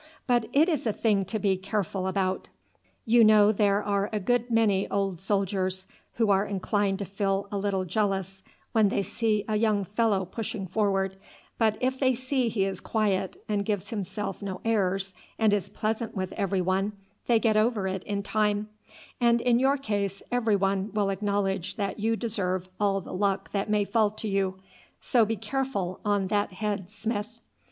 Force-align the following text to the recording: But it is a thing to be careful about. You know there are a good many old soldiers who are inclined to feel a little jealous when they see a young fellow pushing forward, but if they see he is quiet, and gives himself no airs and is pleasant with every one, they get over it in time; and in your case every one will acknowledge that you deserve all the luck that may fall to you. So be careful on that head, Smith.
But 0.25 0.49
it 0.51 0.67
is 0.67 0.87
a 0.87 0.93
thing 0.93 1.25
to 1.25 1.37
be 1.37 1.55
careful 1.57 2.07
about. 2.07 2.49
You 3.05 3.23
know 3.23 3.51
there 3.51 3.83
are 3.83 4.09
a 4.11 4.19
good 4.19 4.49
many 4.49 4.89
old 4.89 5.21
soldiers 5.21 5.85
who 6.13 6.31
are 6.31 6.43
inclined 6.43 6.97
to 6.97 7.05
feel 7.05 7.47
a 7.51 7.57
little 7.59 7.85
jealous 7.85 8.41
when 8.71 8.89
they 8.89 9.03
see 9.03 9.45
a 9.47 9.55
young 9.57 9.85
fellow 9.85 10.25
pushing 10.25 10.65
forward, 10.65 11.17
but 11.59 11.77
if 11.81 11.99
they 11.99 12.15
see 12.15 12.49
he 12.49 12.63
is 12.65 12.79
quiet, 12.81 13.43
and 13.47 13.63
gives 13.63 13.91
himself 13.91 14.41
no 14.41 14.59
airs 14.65 15.13
and 15.37 15.53
is 15.53 15.69
pleasant 15.69 16.15
with 16.15 16.31
every 16.33 16.61
one, 16.61 16.93
they 17.27 17.37
get 17.37 17.55
over 17.55 17.87
it 17.87 18.03
in 18.05 18.23
time; 18.23 18.69
and 19.19 19.39
in 19.39 19.59
your 19.59 19.77
case 19.77 20.23
every 20.31 20.55
one 20.55 20.91
will 20.93 21.11
acknowledge 21.11 21.75
that 21.75 21.99
you 21.99 22.15
deserve 22.15 22.67
all 22.79 23.01
the 23.01 23.13
luck 23.13 23.51
that 23.51 23.69
may 23.69 23.85
fall 23.85 24.09
to 24.09 24.27
you. 24.27 24.57
So 24.99 25.25
be 25.25 25.35
careful 25.35 25.99
on 26.03 26.25
that 26.29 26.53
head, 26.53 26.89
Smith. 26.89 27.39